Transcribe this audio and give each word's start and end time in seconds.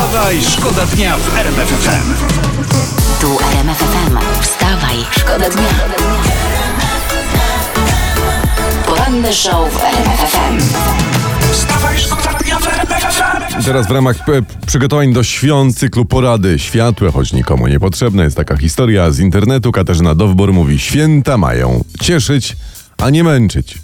Wstawaj, 0.00 0.42
szkoda 0.42 0.86
dnia 0.86 1.16
w 1.16 1.36
RMF 1.38 1.68
FM. 1.68 2.14
Tu 3.20 3.38
RMF 3.52 3.78
FM. 3.78 4.18
Wstawaj, 4.42 4.96
szkoda 5.10 5.50
dnia. 5.50 5.68
Poranny 8.86 9.32
show 9.32 9.72
w 9.72 9.84
RMF 9.84 10.20
FM. 10.20 10.58
Wstawaj, 11.52 11.98
szkoda 11.98 12.38
dnia 12.38 12.58
w 12.58 12.66
RMF 12.66 13.02
FM. 13.02 13.64
Teraz 13.64 13.86
w 13.86 13.90
ramach 13.90 14.16
e, 14.28 14.66
przygotowań 14.66 15.12
do 15.12 15.22
świąt 15.22 15.78
cyklu 15.78 16.04
porady 16.04 16.58
światłe, 16.58 17.12
choć 17.12 17.32
nikomu 17.32 17.66
niepotrzebne, 17.66 18.24
jest 18.24 18.36
taka 18.36 18.56
historia 18.56 19.10
z 19.10 19.18
internetu. 19.18 19.72
Katarzyna 19.72 20.14
Dowbor 20.14 20.52
mówi: 20.52 20.78
Święta 20.78 21.38
mają 21.38 21.84
cieszyć, 22.00 22.56
a 22.98 23.10
nie 23.10 23.24
męczyć. 23.24 23.78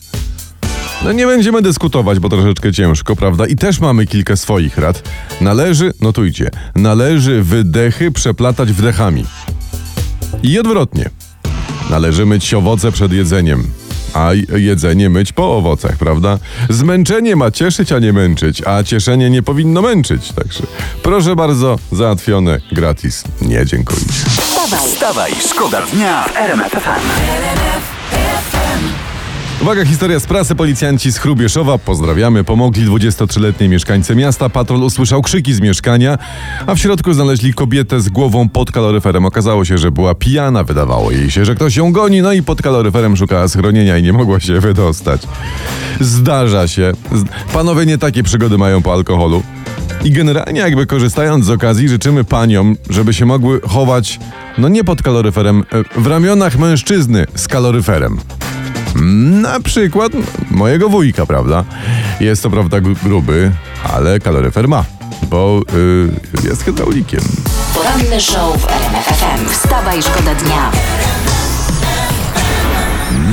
No 1.06 1.12
nie 1.12 1.26
będziemy 1.26 1.62
dyskutować, 1.62 2.18
bo 2.18 2.28
troszeczkę 2.28 2.72
ciężko, 2.72 3.16
prawda? 3.16 3.46
I 3.46 3.56
też 3.56 3.80
mamy 3.80 4.06
kilka 4.06 4.36
swoich 4.36 4.78
rad. 4.78 5.02
Należy, 5.40 5.92
notujcie, 6.00 6.50
należy 6.74 7.42
wydechy 7.42 8.10
przeplatać 8.10 8.72
wdechami. 8.72 9.24
I 10.42 10.58
odwrotnie. 10.58 11.10
Należy 11.90 12.26
myć 12.26 12.54
owoce 12.54 12.92
przed 12.92 13.12
jedzeniem, 13.12 13.64
a 14.14 14.30
jedzenie 14.56 15.10
myć 15.10 15.32
po 15.32 15.56
owocach, 15.56 15.96
prawda? 15.96 16.38
Zmęczenie 16.70 17.36
ma 17.36 17.50
cieszyć, 17.50 17.92
a 17.92 17.98
nie 17.98 18.12
męczyć, 18.12 18.62
a 18.66 18.82
cieszenie 18.82 19.30
nie 19.30 19.42
powinno 19.42 19.82
męczyć. 19.82 20.32
Także 20.32 20.62
proszę 21.02 21.36
bardzo, 21.36 21.78
załatwione 21.92 22.60
gratis. 22.72 23.24
Nie, 23.42 23.66
dziękuję. 23.66 24.00
Wstawaj, 24.40 24.88
Wstawaj, 24.88 25.32
szkoda 25.50 25.82
dnia 25.86 26.22
w 26.22 26.36
RMF. 26.36 27.95
Uwaga, 29.66 29.84
historia 29.84 30.20
z 30.20 30.26
prasy. 30.26 30.54
Policjanci 30.54 31.12
z 31.12 31.18
Chrubieszowa, 31.18 31.78
pozdrawiamy, 31.78 32.44
pomogli 32.44 32.86
23-letniej 32.86 33.68
mieszkańce 33.68 34.16
miasta. 34.16 34.48
Patrol 34.48 34.82
usłyszał 34.82 35.22
krzyki 35.22 35.54
z 35.54 35.60
mieszkania, 35.60 36.18
a 36.66 36.74
w 36.74 36.78
środku 36.78 37.12
znaleźli 37.12 37.54
kobietę 37.54 38.00
z 38.00 38.08
głową 38.08 38.48
pod 38.48 38.72
kaloryferem. 38.72 39.24
Okazało 39.24 39.64
się, 39.64 39.78
że 39.78 39.90
była 39.90 40.14
pijana, 40.14 40.64
wydawało 40.64 41.10
jej 41.10 41.30
się, 41.30 41.44
że 41.44 41.54
ktoś 41.54 41.76
ją 41.76 41.92
goni, 41.92 42.22
no 42.22 42.32
i 42.32 42.42
pod 42.42 42.62
kaloryferem 42.62 43.16
szukała 43.16 43.48
schronienia 43.48 43.98
i 43.98 44.02
nie 44.02 44.12
mogła 44.12 44.40
się 44.40 44.60
wydostać. 44.60 45.22
Zdarza 46.00 46.68
się. 46.68 46.92
Panowie 47.52 47.86
nie 47.86 47.98
takie 47.98 48.22
przygody 48.22 48.58
mają 48.58 48.82
po 48.82 48.92
alkoholu. 48.92 49.42
I 50.04 50.10
generalnie 50.10 50.60
jakby 50.60 50.86
korzystając 50.86 51.44
z 51.44 51.50
okazji 51.50 51.88
życzymy 51.88 52.24
paniom, 52.24 52.76
żeby 52.90 53.14
się 53.14 53.26
mogły 53.26 53.60
chować, 53.60 54.20
no 54.58 54.68
nie 54.68 54.84
pod 54.84 55.02
kaloryferem, 55.02 55.64
e, 55.96 56.00
w 56.00 56.06
ramionach 56.06 56.58
mężczyzny 56.58 57.26
z 57.34 57.48
kaloryferem. 57.48 58.18
Na 59.42 59.60
przykład 59.60 60.12
mojego 60.50 60.88
wujka, 60.88 61.26
prawda? 61.26 61.64
Jest 62.20 62.42
to 62.42 62.50
prawda 62.50 62.80
gru- 62.80 62.96
gruby, 63.04 63.52
ale 63.94 64.20
kaloryfer 64.20 64.68
ma, 64.68 64.84
bo 65.30 65.60
y, 66.44 66.48
jest 66.48 66.62
hydraulikiem. 66.64 67.20
poranny 67.74 68.20
show 68.20 68.56
w 68.62 68.68
RMF 68.70 69.04
FM. 69.06 69.48
Wstawaj, 69.48 70.02
szkoda 70.02 70.34
dnia. 70.34 70.70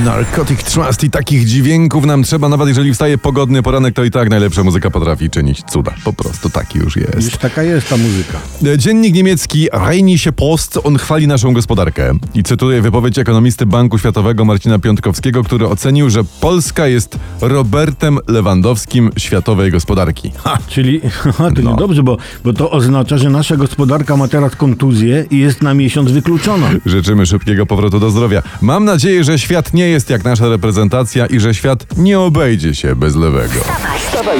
Narcotic 0.06 0.64
Trust 0.64 1.04
i 1.04 1.09
takich 1.09 1.46
dźwięków 1.46 2.06
nam 2.06 2.23
trzeba, 2.23 2.50
nawet 2.50 2.68
jeżeli 2.68 2.94
wstaje 2.94 3.18
pogodny 3.18 3.64
poranek, 3.64 3.96
to 3.96 4.04
i 4.04 4.12
tak 4.12 4.30
najlepsza 4.30 4.64
muzyka 4.64 4.90
potrafi 4.92 5.30
czynić 5.30 5.64
cuda. 5.64 5.94
Po 6.04 6.14
prostu 6.14 6.50
taki 6.50 6.80
już 6.80 6.96
jest. 6.96 7.16
Już 7.26 7.38
taka 7.38 7.64
jest 7.64 7.90
ta 7.90 7.98
muzyka. 7.98 8.38
Dziennik 8.78 9.16
niemiecki 9.16 9.68
Rheinische 9.74 10.31
Post, 10.31 10.80
on 10.84 10.98
chwali 10.98 11.28
naszą 11.28 11.54
gospodarkę 11.54 12.14
i 12.34 12.44
cytuję 12.44 12.81
wypowiedź 12.81 13.18
ekonomisty 13.20 13.66
Banku 13.66 13.98
Światowego 14.00 14.46
Marcina 14.46 14.80
Piątkowskiego, 14.80 15.44
który 15.44 15.68
ocenił, 15.68 16.09
że 16.09 16.24
Polska 16.24 16.88
jest 16.88 17.18
Robertem 17.42 18.20
Lewandowskim 18.28 19.12
światowej 19.18 19.72
gospodarki. 19.72 20.31
Ha! 20.44 20.58
Czyli 20.68 21.02
to 21.56 21.62
No. 21.64 21.72
niedobrze, 21.72 22.04
bo, 22.04 22.18
bo 22.44 22.54
to 22.54 22.72
oznacza, 22.72 23.18
że 23.18 23.30
nasza 23.30 23.56
gospodarka 23.56 24.18
ma 24.18 24.28
teraz 24.28 24.56
kontuzję 24.56 25.26
i 25.31 25.40
jest 25.40 25.62
na 25.62 25.74
miesiąc 25.74 26.12
wykluczona. 26.12 26.70
Życzymy 26.86 27.26
szybkiego 27.26 27.66
powrotu 27.66 28.00
do 28.00 28.09
zdrowia. 28.12 28.42
Mam 28.62 28.86
nadzieję, 28.86 29.24
że 29.24 29.40
świat 29.40 29.74
nie 29.74 29.88
jest 29.90 29.93
jak 30.09 30.24
nasza 30.24 30.50
reprezentacja 30.50 31.26
i 31.26 31.40
że 31.40 31.54
świat 31.54 31.98
nie 31.98 32.20
obejdzie 32.20 32.76
się 32.76 32.96
bez 32.96 33.16
lewego. 33.16 33.59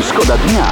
Szkoda 0.09 0.38
dnia. 0.38 0.72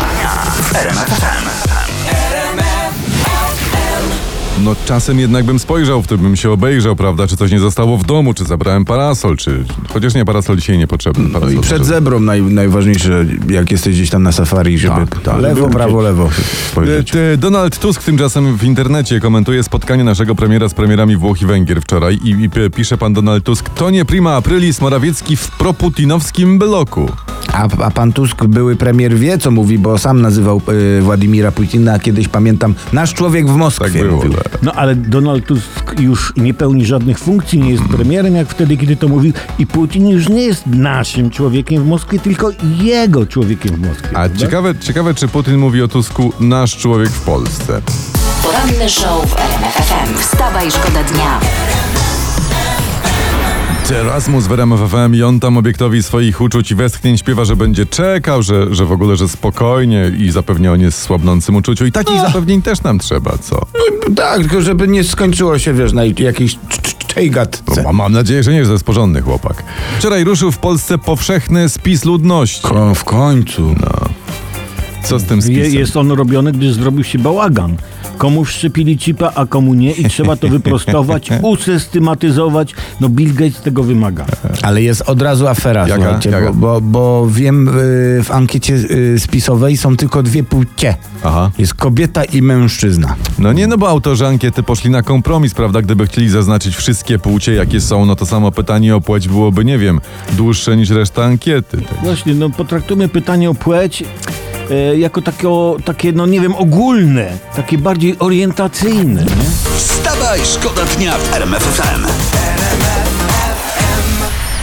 No 4.64 4.76
czasem 4.86 5.20
jednak 5.20 5.46
bym 5.46 5.60
spojrzał, 5.60 6.02
w 6.02 6.08
tym 6.08 6.18
bym 6.18 6.36
się 6.36 6.52
obejrzał, 6.52 6.96
prawda, 6.96 7.28
czy 7.28 7.38
coś 7.38 7.52
nie 7.52 7.60
zostało 7.60 7.98
w 7.98 8.06
domu, 8.06 8.34
czy 8.34 8.46
zabrałem 8.46 8.86
parasol, 8.86 9.38
czy... 9.38 9.64
Chociaż 9.94 10.14
nie, 10.14 10.26
parasol 10.26 10.58
dzisiaj 10.58 10.78
niepotrzebny. 10.78 11.24
No 11.24 11.30
Parasol 11.30 11.50
i 11.50 11.60
przed 11.60 11.64
potrzebny. 11.78 11.86
zebrą 11.86 12.20
naj, 12.20 12.42
najważniejsze, 12.42 13.26
jak 13.50 13.72
jesteś 13.72 13.96
gdzieś 13.96 14.10
tam 14.10 14.24
na 14.24 14.32
safari, 14.32 14.78
żeby 14.78 14.96
Tak, 14.96 15.20
tak. 15.22 15.42
lewo, 15.42 15.62
Żeby 15.62 15.74
prawo, 15.74 16.02
lewo 16.02 16.26
E, 16.26 16.72
spojrzeć. 16.72 17.12
Donald 17.38 17.80
Tusk 17.80 18.04
tymczasem 18.04 18.58
w 18.58 18.64
internecie 18.64 19.20
komentuje 19.20 19.64
spotkanie 19.64 20.04
naszego 20.04 20.36
premiera 20.36 20.70
z 20.70 20.74
premierami 20.74 21.18
Włoch 21.18 21.42
i 21.42 21.46
Węgier 21.46 21.82
wczoraj 21.82 22.20
i, 22.24 22.30
i 22.30 22.50
pisze 22.76 22.98
pan 22.98 23.14
Donald 23.14 23.44
Tusk, 23.44 23.70
to 23.70 23.90
nie 23.90 24.06
prima 24.06 24.36
aprilis 24.36 24.82
Morawiecki 24.82 25.36
w 25.36 25.48
proputinowskim 25.52 26.60
bloku. 26.60 27.10
A, 27.54 27.68
a 27.84 27.92
pan 27.92 28.14
Tusk, 28.14 28.46
były 28.46 28.76
premier, 28.76 29.16
wie 29.16 29.38
co 29.38 29.52
mówi, 29.52 29.80
bo 29.80 29.98
sam 29.98 30.22
nazywał 30.22 30.62
y, 31.00 31.02
Władimira 31.02 31.52
Putina 31.52 32.00
kiedyś, 32.00 32.28
pamiętam, 32.28 32.76
nasz 32.94 33.14
człowiek 33.14 33.48
w 33.48 33.56
Moskwie 33.56 33.86
Tak 33.92 33.94
było. 34.02 34.16
mówił. 34.16 34.34
No 34.62 34.74
ale 34.74 34.96
Donald 34.96 35.46
Tusk 35.46 36.00
już 36.00 36.34
nie 36.38 36.54
pełni 36.54 36.86
żadnych 36.86 37.20
funkcji, 37.20 37.60
nie 37.60 37.72
jest 37.72 37.84
premierem 37.84 38.36
jak 38.36 38.48
wtedy, 38.50 38.78
kiedy 38.78 38.96
to 38.96 39.08
mówił 39.08 39.34
i 39.60 39.68
Putin 39.68 40.08
już 40.10 40.30
nie 40.30 40.44
jest 40.44 40.66
naszym 40.68 41.30
człowiekiem 41.30 41.84
w 41.84 41.88
Moskwie, 41.88 42.20
tylko 42.20 42.52
jego 42.82 43.26
człowiekiem 43.26 43.76
w 43.76 43.80
Moskwie. 43.88 44.10
A 44.10 44.14
prawda? 44.14 44.38
ciekawe, 44.40 44.76
ciekawe, 44.76 45.14
czy 45.14 45.28
Putin 45.28 45.58
mówi 45.58 45.82
o 45.82 45.88
Tusku 45.88 46.34
nasz 46.40 46.78
człowiek 46.78 47.10
w 47.10 47.22
Polsce. 47.22 47.82
Poranny 48.44 48.90
show 48.90 49.30
w 49.30 49.36
RMF 49.40 49.74
FM. 49.74 50.18
Wstawaj, 50.20 50.72
szkoda 50.72 51.04
dnia. 51.04 51.40
Erasmus 53.96 54.48
w 54.48 54.52
RMF 54.52 54.80
FM 54.92 55.16
i 55.16 55.24
on 55.24 55.40
tam 55.40 55.58
obiektowi 55.58 56.04
swoich 56.04 56.42
uczuć 56.42 56.72
i 56.72 56.76
westchnień 56.76 57.18
śpiewa, 57.18 57.46
że 57.46 57.56
będzie 57.56 57.86
czekał, 57.86 58.44
że, 58.44 58.76
że 58.76 58.86
w 58.86 58.92
ogóle, 58.92 59.16
że 59.18 59.28
spokojnie 59.28 60.12
i 60.18 60.32
zapewnia 60.32 60.72
o 60.72 60.76
niesłabnącym 60.76 61.56
uczuciu. 61.56 61.86
I 61.86 61.92
takich 61.92 62.22
zapewnień 62.22 62.62
też 62.62 62.84
nam 62.84 63.00
trzeba, 63.00 63.38
co? 63.38 63.66
Tak, 64.16 64.40
tylko 64.42 64.62
żeby 64.62 64.88
nie 64.88 65.04
skończyło 65.04 65.60
się, 65.60 65.74
wiesz, 65.74 65.94
na 65.94 66.04
jakiejś 66.06 66.56
cz- 66.56 66.82
cz- 66.82 67.06
czejgatce. 67.08 67.84
No, 67.84 67.94
mam 67.94 68.14
nadzieję, 68.14 68.44
że 68.44 68.52
nie 68.52 68.58
jest 68.58 68.84
porządny 68.84 69.22
chłopak. 69.22 69.64
Wczoraj 70.00 70.24
ruszył 70.24 70.52
w 70.52 70.58
Polsce 70.58 70.98
powszechny 70.98 71.70
spis 71.70 72.06
ludności. 72.06 72.62
Ko- 72.68 72.96
w 72.96 73.04
końcu. 73.04 73.76
Co 75.04 75.20
z 75.20 75.24
tym 75.24 75.38
Je, 75.38 75.42
spisem? 75.44 75.74
jest 75.74 75.98
on 75.98 76.12
robiony, 76.12 76.52
gdyż 76.52 76.74
zrobił 76.74 77.04
się 77.04 77.20
bałagan. 77.20 77.78
Komu 78.22 78.46
wszczepili 78.46 78.98
chipa, 78.98 79.32
a 79.36 79.46
komu 79.46 79.74
nie 79.74 79.92
i 79.92 80.10
trzeba 80.10 80.36
to 80.36 80.48
wyprostować, 80.48 81.30
usystematyzować. 81.42 82.74
No 83.00 83.10
Bill 83.10 83.34
Gates 83.34 83.62
tego 83.62 83.84
wymaga. 83.84 84.26
Ale 84.62 84.82
jest 84.82 85.02
od 85.02 85.22
razu 85.22 85.48
afera, 85.48 85.88
Jaka? 85.88 85.96
słuchajcie, 85.96 86.30
Jaka? 86.30 86.54
Bo, 86.54 86.82
bo, 86.82 86.82
bo 86.82 87.28
wiem, 87.32 87.68
y, 87.68 87.72
w 88.24 88.32
ankiecie 88.32 88.74
y, 88.74 89.20
spisowej 89.20 89.78
są 89.78 89.98
tylko 89.98 90.24
dwie 90.24 90.44
płcie. 90.44 90.96
Aha. 91.24 91.52
Jest 91.58 91.74
kobieta 91.74 92.24
i 92.24 92.42
mężczyzna. 92.42 93.16
No 93.40 93.54
nie, 93.54 93.68
no 93.68 93.78
bo 93.78 93.90
autorzy 93.90 94.28
ankiety 94.28 94.64
poszli 94.64 94.90
na 94.90 95.04
kompromis, 95.04 95.54
prawda? 95.54 95.82
Gdyby 95.82 96.06
chcieli 96.08 96.30
zaznaczyć 96.30 96.76
wszystkie 96.76 97.20
płcie, 97.20 97.54
jakie 97.54 97.82
są, 97.82 98.06
no 98.06 98.16
to 98.16 98.26
samo 98.26 98.52
pytanie 98.52 98.96
o 98.96 99.02
płeć 99.02 99.28
byłoby, 99.28 99.66
nie 99.66 99.78
wiem, 99.78 100.02
dłuższe 100.34 100.78
niż 100.78 100.90
reszta 100.90 101.24
ankiety. 101.24 101.78
Tak. 101.78 102.04
Właśnie, 102.04 102.34
no 102.34 102.50
potraktujmy 102.50 103.08
pytanie 103.08 103.50
o 103.50 103.54
płeć 103.54 104.04
e, 104.72 104.98
jako 104.98 105.22
takie, 105.22 105.48
takie, 105.86 106.12
no 106.12 106.26
nie 106.26 106.42
wiem, 106.42 106.56
ogólne, 106.56 107.28
takie 107.56 107.78
bardziej 107.78 108.16
orientacyjne, 108.20 109.24
nie? 109.24 109.76
Wstawaj, 109.78 110.40
szkoda 110.44 110.86
dnia 110.86 111.18
w 111.18 111.34
RMF 111.34 111.78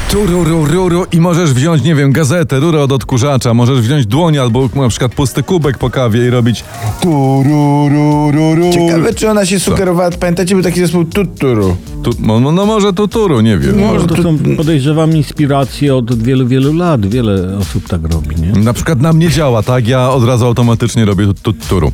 FM. 0.08 0.12
Tu 0.12 0.26
ruru, 0.26 0.64
ruru 0.64 1.04
i 1.12 1.20
możesz 1.20 1.52
wziąć, 1.52 1.82
nie 1.82 1.94
wiem, 1.94 2.12
gazetę, 2.12 2.60
rurę 2.60 2.82
od 2.82 2.92
odkurzacza, 2.92 3.54
możesz 3.54 3.80
wziąć 3.80 4.06
dłoń 4.06 4.38
albo 4.38 4.68
na 4.74 4.88
przykład 4.88 5.14
pusty 5.14 5.42
kubek 5.42 5.78
po 5.78 5.90
kawie 5.90 6.26
i 6.26 6.30
robić 6.30 6.64
tu 7.02 7.42
ruru, 7.42 8.30
ruru. 8.30 8.72
Ciekawe, 8.72 9.14
czy 9.14 9.30
ona 9.30 9.46
się 9.46 9.60
sugerowała, 9.60 10.10
pamiętacie, 10.10 10.54
był 10.54 10.64
taki 10.64 10.80
zespół 10.80 11.04
Tuturu. 11.04 11.76
Tu, 12.02 12.10
no, 12.20 12.40
no 12.40 12.66
może 12.66 12.92
tuturu, 12.92 13.40
nie 13.40 13.58
wiem. 13.58 13.80
No, 13.80 14.06
to 14.06 14.22
są, 14.22 14.38
podejrzewam, 14.56 15.16
inspiracje 15.16 15.94
od 15.96 16.22
wielu, 16.22 16.46
wielu 16.46 16.72
lat. 16.74 17.06
Wiele 17.06 17.58
osób 17.58 17.88
tak 17.88 18.00
robi, 18.12 18.36
nie? 18.36 18.52
Na 18.60 18.72
przykład 18.72 19.00
na 19.00 19.12
mnie 19.12 19.28
działa, 19.30 19.62
tak? 19.62 19.88
Ja 19.88 20.10
od 20.10 20.24
razu 20.24 20.46
automatycznie 20.46 21.04
robię 21.04 21.26
tu- 21.26 21.34
tuturu. 21.52 21.92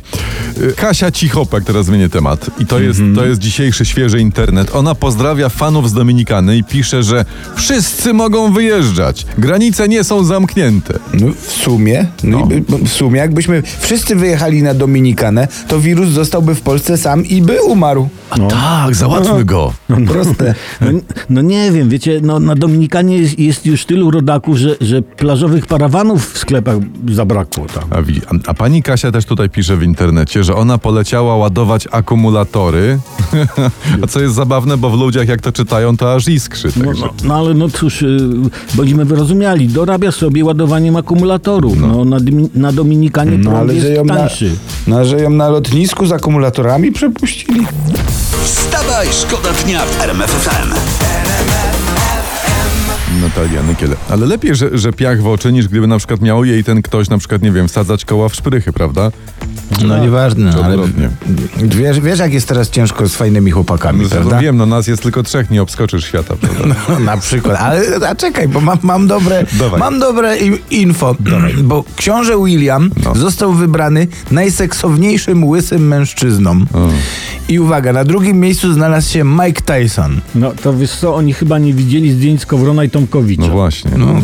Y, 0.61 0.73
Kasia 0.73 1.11
Cichopek, 1.11 1.63
teraz 1.63 1.85
zmienię 1.85 2.09
temat. 2.09 2.49
I 2.59 2.65
to 2.65 2.79
jest, 2.79 2.99
to 3.15 3.25
jest 3.25 3.41
dzisiejszy 3.41 3.85
świeży 3.85 4.19
internet. 4.19 4.75
Ona 4.75 4.95
pozdrawia 4.95 5.49
fanów 5.49 5.89
z 5.89 5.93
Dominikany 5.93 6.57
i 6.57 6.63
pisze, 6.63 7.03
że 7.03 7.25
wszyscy 7.55 8.04
Wszyscy 8.05 8.17
mogą 8.17 8.53
wyjeżdżać. 8.53 9.25
Granice 9.37 9.87
nie 9.87 10.03
są 10.03 10.23
zamknięte. 10.23 10.99
No, 11.13 11.27
w 11.41 11.51
sumie, 11.51 12.05
no. 12.23 12.47
No. 12.69 12.77
w 12.77 12.89
sumie, 12.89 13.19
jakbyśmy 13.19 13.63
wszyscy 13.79 14.15
wyjechali 14.15 14.63
na 14.63 14.73
Dominikanę, 14.73 15.47
to 15.67 15.79
wirus 15.79 16.09
zostałby 16.09 16.55
w 16.55 16.61
Polsce 16.61 16.97
sam 16.97 17.25
i 17.25 17.41
by 17.41 17.61
umarł. 17.61 18.09
Tak, 18.49 18.95
załatwmy 18.95 19.45
go. 19.45 19.73
Proste. 20.07 20.55
No, 20.81 20.87
no 21.29 21.41
nie 21.41 21.71
wiem, 21.71 21.89
wiecie, 21.89 22.19
no, 22.23 22.39
na 22.39 22.55
Dominikanie 22.55 23.17
jest, 23.17 23.39
jest 23.39 23.65
już 23.65 23.85
tylu 23.85 24.11
rodaków, 24.11 24.57
że, 24.57 24.75
że 24.81 25.01
plażowych 25.01 25.65
parawanów 25.65 26.33
w 26.33 26.37
sklepach 26.37 26.77
zabrakło 27.11 27.65
tam. 27.65 27.83
A, 27.91 27.95
a, 27.95 28.49
a 28.49 28.53
pani 28.53 28.83
Kasia 28.83 29.11
też 29.11 29.25
tutaj 29.25 29.49
pisze 29.49 29.77
w 29.77 29.83
internecie, 29.83 30.43
że 30.43 30.55
ona 30.55 30.77
poleciała 30.77 31.35
ładować 31.35 31.87
akumulatory. 31.91 32.99
a 34.03 34.07
co 34.07 34.21
jest 34.21 34.35
zabawne, 34.35 34.77
bo 34.77 34.89
w 34.89 34.99
ludziach 34.99 35.27
jak 35.27 35.41
to 35.41 35.51
czytają, 35.51 35.97
to 35.97 36.13
aż 36.13 36.27
iskrzy. 36.27 36.67
No, 36.75 36.85
Także. 36.85 37.05
no, 37.05 37.13
no 37.23 37.35
ale 37.35 37.53
no 37.53 37.69
cóż, 37.69 37.94
y, 38.03 38.17
bądźmy 38.73 39.05
wyrozumiali, 39.05 39.67
dorabia 39.67 40.11
sobie 40.11 40.45
ładowaniem 40.45 40.95
akumulatorów. 40.95 41.77
No. 41.79 42.05
na, 42.05 42.17
Dymi- 42.19 42.49
na 42.55 42.71
Dominikanie 42.71 43.37
No 43.37 43.51
ale 43.57 43.67
że 43.73 43.87
jest 43.87 43.97
ją, 43.97 44.05
na, 44.05 44.15
tańszy. 44.15 44.51
no, 44.87 45.05
że 45.05 45.19
ją 45.21 45.29
na 45.29 45.49
lotnisku 45.49 46.05
z 46.05 46.11
akumulatorami 46.11 46.91
przepuścili. 46.91 47.67
Wstawaj, 48.43 49.07
szkoda 49.11 49.49
dnia 49.65 49.81
w 49.85 50.01
RMF 50.01 50.29
FM. 50.31 50.69
Natalia 53.21 53.63
Nykiel. 53.63 53.95
Ale 54.09 54.25
lepiej, 54.25 54.55
że, 54.55 54.77
że 54.77 54.93
piach 54.93 55.21
w 55.21 55.27
oczy, 55.27 55.51
niż 55.53 55.67
gdyby 55.67 55.87
na 55.87 55.97
przykład 55.97 56.21
miał 56.21 56.45
jej 56.45 56.63
ten 56.63 56.81
ktoś, 56.81 57.09
na 57.09 57.17
przykład, 57.17 57.41
nie 57.41 57.51
wiem, 57.51 57.67
wsadzać 57.67 58.05
koła 58.05 58.29
w 58.29 58.35
szprychy, 58.35 58.73
prawda? 58.73 59.11
No 59.87 59.97
nieważne, 59.97 60.53
Czy 60.53 60.63
ale 60.63 60.75
odwrotnie. 60.75 61.09
wiesz, 61.63 61.99
wiesz 61.99 62.19
jak 62.19 62.33
jest 62.33 62.47
teraz 62.47 62.69
ciężko 62.69 63.07
z 63.09 63.15
fajnymi 63.15 63.51
chłopakami, 63.51 64.03
No, 64.03 64.09
prawda? 64.09 64.39
wiem, 64.39 64.57
no 64.57 64.65
nas 64.65 64.87
jest 64.87 65.03
tylko 65.03 65.23
trzech, 65.23 65.49
nie 65.51 65.61
obskoczysz 65.61 66.05
świata, 66.05 66.35
prawda? 66.41 66.75
No, 66.89 66.99
na 66.99 67.17
przykład, 67.17 67.57
ale 67.61 67.81
a 68.09 68.15
czekaj, 68.15 68.47
bo 68.47 68.61
mam, 68.61 68.77
mam 68.81 69.07
dobre, 69.07 69.45
Dawaj. 69.59 69.79
mam 69.79 69.99
dobre 69.99 70.37
info, 70.71 71.15
bo 71.63 71.83
książę 71.95 72.33
William 72.45 72.89
No. 73.03 73.15
został 73.15 73.53
wybrany 73.53 74.07
najseksowniejszym 74.31 75.43
łysym 75.43 75.87
mężczyzną. 75.87 76.65
I 77.49 77.59
uwaga, 77.59 77.93
na 77.93 78.03
drugim 78.03 78.39
miejscu 78.39 78.73
znalazł 78.73 79.09
się 79.11 79.23
Mike 79.23 79.61
Tyson. 79.61 80.21
No 80.35 80.51
to 80.63 80.73
wiesz 80.73 80.91
co, 80.91 81.15
oni 81.15 81.33
chyba 81.33 81.57
nie 81.59 81.73
widzieli 81.73 82.11
zdjęć 82.11 82.41
z 82.41 82.45
Kowrona 82.45 82.83
i 82.83 82.89
Tomkowicza. 82.89 83.41
No 83.41 83.49
właśnie. 83.49 83.91
No, 83.97 84.15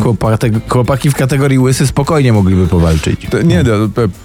chłopaki 0.68 1.10
w 1.10 1.14
kategorii 1.14 1.58
łysy 1.58 1.86
spokojnie 1.86 2.32
mogliby 2.32 2.66
powalczyć. 2.66 3.26
To, 3.30 3.42
nie, 3.42 3.62
no, 3.62 3.70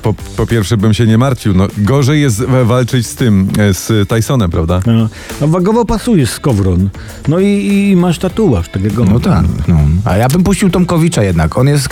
po, 0.02 0.14
po 0.38 0.46
pierwsze 0.46 0.78
bym 0.78 0.94
się 0.94 1.07
nie 1.08 1.18
martwił. 1.18 1.54
No, 1.54 1.68
gorzej 1.78 2.22
jest 2.22 2.44
walczyć 2.44 3.08
z 3.08 3.16
tym, 3.16 3.48
e, 3.60 3.74
z 3.74 4.10
Tysonem, 4.10 4.52
prawda? 4.52 4.80
No, 4.86 5.10
a 5.42 5.48
wagowo 5.48 5.86
pasujesz 5.86 6.30
z 6.30 6.40
Kowron. 6.40 6.90
No 7.28 7.40
i, 7.40 7.88
i 7.92 7.96
masz 7.96 8.20
tatuaż 8.20 8.70
takiego. 8.70 9.06
No 9.06 9.20
tak. 9.20 9.46
No. 9.68 9.78
A 10.06 10.18
ja 10.18 10.28
bym 10.28 10.44
puścił 10.44 10.70
Tomkowicza 10.70 11.24
jednak. 11.24 11.58
On 11.58 11.68
jest, 11.68 11.88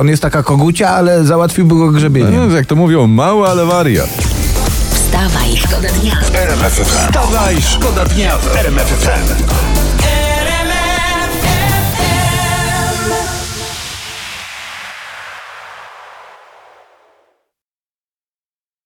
on 0.00 0.08
jest 0.08 0.22
taka 0.22 0.42
kogucia, 0.42 0.88
ale 0.90 1.24
załatwiłby 1.24 1.74
go 1.74 1.90
grzebieniem. 1.90 2.48
No, 2.48 2.56
jak 2.56 2.66
to 2.66 2.76
mówią, 2.76 3.06
mały, 3.06 3.48
ale 3.48 3.66
wariat. 3.66 4.10
Wstawaj, 4.90 5.56
szkoda 5.56 5.88
dnia. 6.00 6.16
RMF 6.34 6.72
FM. 6.72 6.84
Wstawaj, 6.84 7.62
szkoda 7.62 8.04
dnia 8.04 8.38
w 8.38 8.56
RMF 8.56 8.88
FM. 8.88 9.93